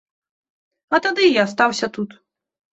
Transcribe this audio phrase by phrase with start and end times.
[0.95, 2.21] А тады і астаўся тут.